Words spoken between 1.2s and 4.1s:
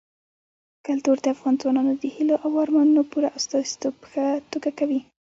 د افغان ځوانانو د هیلو او ارمانونو پوره استازیتوب په